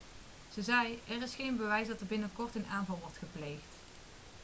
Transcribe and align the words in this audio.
ze 0.53 0.61
zei 0.63 1.01
er 1.07 1.21
is 1.21 1.35
geen 1.35 1.57
bewijs 1.57 1.87
dat 1.87 1.95
er 1.95 2.01
een 2.01 2.07
binnenkort 2.07 2.55
een 2.55 2.65
aanval 2.69 2.97
wordt 3.01 3.17
gepleegd 3.17 3.71